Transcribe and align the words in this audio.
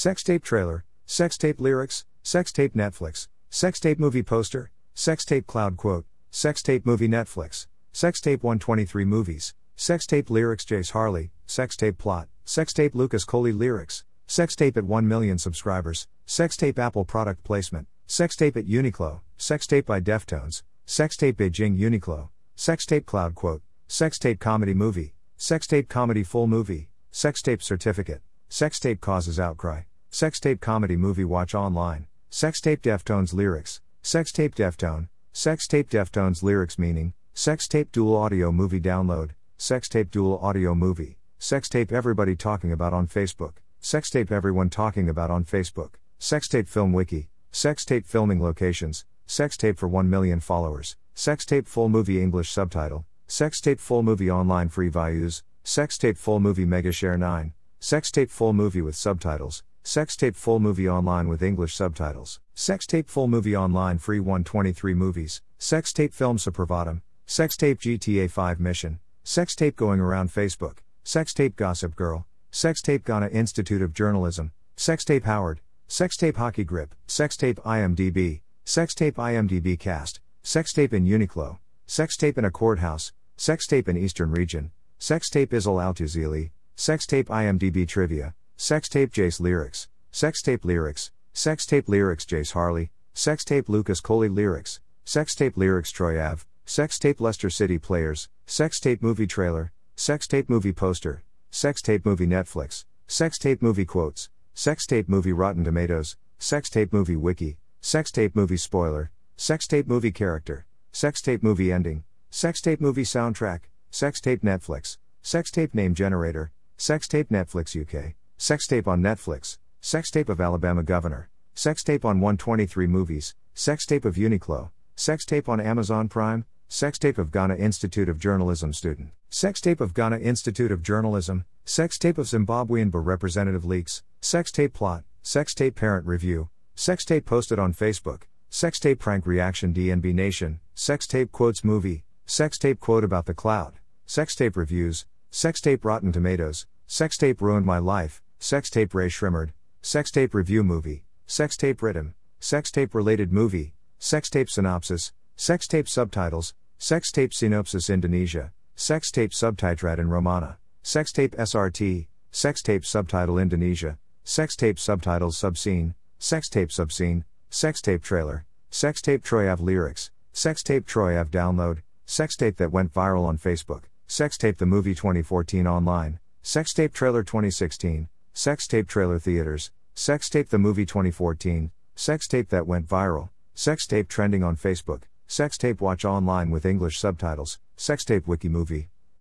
sex 0.00 0.22
tape 0.22 0.42
trailer, 0.42 0.86
sex 1.04 1.36
tape 1.36 1.60
lyrics, 1.60 2.06
sex 2.22 2.52
tape 2.52 2.72
Netflix, 2.72 3.28
sex 3.50 3.78
tape 3.78 3.98
movie 3.98 4.22
poster, 4.22 4.70
sex 4.94 5.26
tape 5.26 5.46
cloud 5.46 5.76
quote, 5.76 6.06
sex 6.30 6.62
tape 6.62 6.86
movie 6.86 7.06
Netflix, 7.06 7.66
sex 7.92 8.18
tape 8.18 8.42
123 8.42 9.04
movies, 9.04 9.52
sex 9.76 10.06
tape 10.06 10.30
lyrics 10.30 10.64
Jace 10.64 10.92
Harley, 10.92 11.32
sex 11.44 11.76
tape 11.76 11.98
plot, 11.98 12.28
sex 12.46 12.72
tape 12.72 12.94
Lucas 12.94 13.26
Coley 13.26 13.52
lyrics, 13.52 14.06
sex 14.26 14.56
tape 14.56 14.78
at 14.78 14.84
1 14.84 15.06
million 15.06 15.36
subscribers, 15.36 16.08
sex 16.24 16.56
tape 16.56 16.78
Apple 16.78 17.04
product 17.04 17.44
placement, 17.44 17.86
sex 18.06 18.36
tape 18.36 18.56
at 18.56 18.66
Uniqlo, 18.66 19.20
sex 19.36 19.66
tape 19.66 19.84
by 19.84 20.00
Deftones, 20.00 20.62
sex 20.86 21.14
tape 21.14 21.36
Beijing 21.36 21.78
Uniqlo, 21.78 22.30
sex 22.56 22.86
tape 22.86 23.04
cloud 23.04 23.34
quote, 23.34 23.60
sex 23.86 24.18
tape 24.18 24.40
comedy 24.40 24.72
movie, 24.72 25.12
sex 25.36 25.66
tape 25.66 25.90
comedy 25.90 26.22
full 26.22 26.46
movie, 26.46 26.88
sex 27.10 27.42
tape 27.42 27.62
certificate, 27.62 28.22
sex 28.48 28.80
tape 28.80 29.02
causes 29.02 29.38
outcry, 29.38 29.82
sex 30.12 30.40
tape 30.40 30.60
comedy 30.60 30.96
movie 30.96 31.24
watch 31.24 31.54
online, 31.54 32.04
sex 32.30 32.60
tape 32.60 32.82
Deftones 32.82 33.32
lyrics, 33.32 33.80
sex 34.02 34.32
tape 34.32 34.56
Deftone, 34.56 35.08
sex 35.32 35.68
tape 35.68 35.88
Deftones 35.88 36.42
lyrics 36.42 36.80
meaning, 36.80 37.12
sex 37.32 37.68
tape 37.68 37.92
dual 37.92 38.16
audio 38.16 38.50
movie 38.50 38.80
download, 38.80 39.30
sex 39.56 39.88
tape 39.88 40.10
dual 40.10 40.36
audio 40.42 40.74
movie, 40.74 41.16
sex 41.38 41.68
tape 41.68 41.92
everybody 41.92 42.34
talking 42.34 42.72
about 42.72 42.92
on 42.92 43.06
Facebook, 43.06 43.52
sex 43.78 44.10
tape 44.10 44.32
everyone 44.32 44.68
talking 44.68 45.08
about 45.08 45.30
on 45.30 45.44
Facebook, 45.44 45.90
sex 46.18 46.48
tape 46.48 46.66
film 46.66 46.92
wiki, 46.92 47.28
sex 47.52 47.84
tape 47.84 48.04
filming 48.04 48.42
locations, 48.42 49.06
sex 49.26 49.56
tape 49.56 49.78
for 49.78 49.86
1 49.86 50.10
million 50.10 50.40
followers, 50.40 50.96
sex 51.14 51.44
tape 51.44 51.68
full 51.68 51.88
movie 51.88 52.20
English 52.20 52.50
subtitle, 52.50 53.04
sex 53.28 53.60
tape 53.60 53.78
full 53.78 54.02
movie 54.02 54.28
online 54.28 54.68
free 54.68 54.88
Values, 54.88 55.44
sex 55.62 55.96
tape 55.96 56.18
full 56.18 56.40
movie 56.40 56.66
Megashare 56.66 57.16
9, 57.16 57.52
sex 57.78 58.10
tape 58.10 58.28
full 58.28 58.52
movie 58.52 58.82
with 58.82 58.96
subtitles, 58.96 59.62
sex 59.82 60.14
tape 60.14 60.36
full 60.36 60.60
movie 60.60 60.88
online 60.88 61.26
with 61.26 61.42
English 61.42 61.74
subtitles, 61.74 62.40
sex 62.54 62.86
tape 62.86 63.08
full 63.08 63.26
movie 63.26 63.56
online 63.56 63.98
free 63.98 64.20
123 64.20 64.94
movies, 64.94 65.42
sex 65.58 65.92
tape 65.92 66.12
film 66.12 66.36
Supravodam, 66.36 67.00
sex 67.26 67.56
tape 67.56 67.80
GTA 67.80 68.30
5 68.30 68.60
mission, 68.60 69.00
sex 69.24 69.54
tape 69.54 69.76
going 69.76 70.00
around 70.00 70.30
Facebook, 70.30 70.78
sex 71.02 71.32
tape 71.32 71.56
Gossip 71.56 71.96
Girl, 71.96 72.26
sex 72.50 72.82
tape 72.82 73.04
Ghana 73.04 73.28
Institute 73.28 73.82
of 73.82 73.94
Journalism, 73.94 74.52
sex 74.76 75.04
tape 75.04 75.24
Howard, 75.24 75.60
sex 75.88 76.16
tape 76.16 76.36
Hockey 76.36 76.64
Grip, 76.64 76.94
sex 77.06 77.36
tape 77.36 77.56
IMDb, 77.64 78.42
sex 78.64 78.94
tape 78.94 79.16
IMDb 79.16 79.78
cast, 79.78 80.20
sex 80.42 80.72
tape 80.72 80.92
in 80.92 81.06
Uniqlo, 81.06 81.58
sex 81.86 82.16
tape 82.16 82.38
in 82.38 82.44
a 82.44 82.50
courthouse, 82.50 83.12
sex 83.36 83.66
tape 83.66 83.88
in 83.88 83.96
Eastern 83.96 84.30
Region, 84.30 84.70
sex 84.98 85.30
tape 85.30 85.50
Isl 85.50 85.82
Altuzili, 85.82 86.50
sex 86.76 87.06
tape 87.06 87.28
IMDb 87.28 87.88
trivia, 87.88 88.34
sex 88.60 88.90
tape 88.90 89.10
Jace 89.10 89.40
lyrics, 89.40 89.88
sex 90.12 90.42
tape 90.42 90.66
lyrics, 90.66 91.12
sex 91.32 91.64
tape 91.64 91.88
lyrics 91.88 92.26
Jace 92.26 92.52
Harley, 92.52 92.90
sex 93.14 93.42
tape 93.42 93.70
Lucas 93.70 94.02
Coley 94.02 94.28
lyrics, 94.28 94.80
sex 95.02 95.34
tape 95.34 95.56
lyrics 95.56 95.90
Troy 95.90 96.20
Ave, 96.20 96.44
sex 96.66 96.98
tape 96.98 97.22
Leicester 97.22 97.48
City 97.48 97.78
players, 97.78 98.28
sex 98.44 98.78
tape 98.78 99.02
movie 99.02 99.26
trailer, 99.26 99.72
sex 99.96 100.26
tape 100.26 100.50
movie 100.50 100.74
poster, 100.74 101.22
sex 101.50 101.80
tape 101.80 102.04
movie 102.04 102.26
Netflix, 102.26 102.84
sex 103.06 103.38
tape 103.38 103.62
movie 103.62 103.86
quotes, 103.86 104.28
sex 104.52 104.84
tape 104.86 105.08
movie 105.08 105.32
Rotten 105.32 105.64
Tomatoes, 105.64 106.18
sex 106.38 106.68
tape 106.68 106.92
movie 106.92 107.16
wiki, 107.16 107.56
sex 107.80 108.10
tape 108.10 108.36
movie 108.36 108.58
spoiler, 108.58 109.10
sex 109.38 109.66
tape 109.66 109.88
movie 109.88 110.12
character, 110.12 110.66
sex 110.92 111.22
tape 111.22 111.42
movie 111.42 111.72
ending, 111.72 112.04
sex 112.28 112.60
tape 112.60 112.82
movie 112.82 113.04
soundtrack, 113.04 113.60
sex 113.90 114.20
tape 114.20 114.42
Netflix, 114.42 114.98
sex 115.22 115.50
tape 115.50 115.74
name 115.74 115.94
generator, 115.94 116.52
sex 116.76 117.08
tape 117.08 117.30
Netflix 117.30 117.74
UK, 117.74 118.16
sex 118.40 118.66
tape 118.66 118.88
on 118.88 119.02
Netflix, 119.02 119.58
sex 119.82 120.10
tape 120.10 120.30
of 120.30 120.40
Alabama 120.40 120.82
governor, 120.82 121.28
sex 121.52 121.84
tape 121.84 122.06
on 122.06 122.20
123 122.20 122.86
movies, 122.86 123.34
sex 123.52 123.84
tape 123.84 124.06
of 124.06 124.14
Uniqlo, 124.14 124.70
sex 124.96 125.26
tape 125.26 125.46
on 125.46 125.60
Amazon 125.60 126.08
Prime, 126.08 126.46
sex 126.66 126.98
tape 126.98 127.18
of 127.18 127.30
Ghana 127.30 127.56
Institute 127.56 128.08
of 128.08 128.18
Journalism 128.18 128.72
student, 128.72 129.10
sex 129.28 129.60
tape 129.60 129.78
of 129.78 129.92
Ghana 129.92 130.20
Institute 130.20 130.72
of 130.72 130.82
Journalism, 130.82 131.44
sex 131.66 131.98
tape 131.98 132.16
of 132.16 132.24
Zimbabwean 132.24 132.90
Bar 132.90 133.02
representative 133.02 133.66
leaks, 133.66 134.02
sex 134.22 134.50
tape 134.50 134.72
plot, 134.72 135.04
sex 135.22 135.52
tape 135.52 135.74
parent 135.74 136.06
review, 136.06 136.48
sex 136.74 137.04
tape 137.04 137.26
posted 137.26 137.58
on 137.58 137.74
Facebook, 137.74 138.22
Sex 138.52 138.80
tape 138.80 138.98
prank 138.98 139.26
reaction 139.26 139.72
DNB 139.72 140.12
Nation, 140.12 140.58
sex 140.74 141.06
tape 141.06 141.30
quotes 141.30 141.62
movie, 141.62 142.02
sex 142.26 142.58
tape 142.58 142.80
quote 142.80 143.04
about 143.04 143.26
the 143.26 143.32
cloud, 143.32 143.74
sex 144.06 144.34
tape 144.34 144.56
reviews, 144.56 145.06
sex 145.30 145.60
tape 145.60 145.84
Rotten 145.84 146.10
Tomatoes, 146.10 146.66
sex 146.88 147.16
tape 147.16 147.40
ruined 147.40 147.64
my 147.64 147.78
life, 147.78 148.20
sex 148.40 148.68
tape 148.68 148.92
Rae 148.92 149.08
Sremmurd, 149.08 149.50
sex 149.82 150.10
tape 150.10 150.34
review 150.34 150.64
movie, 150.64 151.04
sex 151.28 151.56
tape 151.56 151.80
rhythm, 151.80 152.14
sex 152.40 152.72
tape 152.72 152.92
related 152.94 153.32
movie, 153.32 153.74
sex 154.00 154.28
tape 154.28 154.50
synopsis, 154.50 155.12
sex 155.36 155.68
tape 155.68 155.88
subtitles, 155.88 156.54
sex 156.78 157.12
tape 157.12 157.32
synopsis 157.32 157.88
Indonesia, 157.88 158.50
sex 158.74 159.12
tape 159.12 159.30
subtitrad 159.30 159.98
in 159.98 160.10
Romana, 160.10 160.58
sex 160.82 161.12
tape 161.12 161.36
SRT, 161.36 162.08
sex 162.32 162.62
tape 162.62 162.84
subtitle 162.84 163.38
Indonesia, 163.38 163.96
sex 164.24 164.56
tape 164.56 164.80
subtitles 164.80 165.36
subscene, 165.36 165.94
sex 166.18 166.48
tape 166.48 166.72
subscene, 166.72 167.24
Sex 167.52 167.80
tape 167.80 168.00
trailer, 168.00 168.46
sex 168.70 169.02
tape 169.02 169.24
Troy 169.24 169.50
Ave 169.50 169.64
lyrics, 169.64 170.12
sex 170.32 170.62
tape 170.62 170.86
Troy 170.86 171.18
Ave 171.18 171.30
download, 171.30 171.78
sex 172.06 172.36
tape 172.36 172.58
that 172.58 172.70
went 172.70 172.94
viral 172.94 173.26
on 173.26 173.38
Facebook, 173.38 173.86
sex 174.06 174.38
tape 174.38 174.58
the 174.58 174.66
movie 174.66 174.94
2014 174.94 175.66
online, 175.66 176.20
sex 176.42 176.72
tape 176.72 176.94
trailer 176.94 177.24
2016, 177.24 178.08
sex 178.40 178.66
tape 178.66 178.88
trailer 178.88 179.18
theaters, 179.18 179.70
sex 179.94 180.30
tape 180.30 180.48
the 180.48 180.56
movie 180.56 180.86
2014, 180.86 181.70
sex 181.94 182.26
tape 182.26 182.48
that 182.48 182.66
went 182.66 182.88
viral, 182.88 183.28
sex 183.54 183.86
tape 183.86 184.08
trending 184.08 184.42
on 184.42 184.56
Facebook, 184.56 185.02
sex 185.26 185.58
tape 185.58 185.82
watch 185.82 186.06
online 186.06 186.48
with 186.50 186.64
English 186.64 186.98
subtitles, 186.98 187.58
sex 187.76 188.02
tape 188.02 188.26
wiki 188.26 188.48
movie. 188.48 188.88